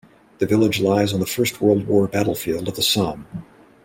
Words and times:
The 0.39 0.47
village 0.47 0.79
lies 0.81 1.13
on 1.13 1.19
the 1.19 1.27
First 1.27 1.61
World 1.61 1.85
War 1.85 2.07
battlefield 2.07 2.67
of 2.67 2.75
the 2.75 2.81
Somme. 2.81 3.27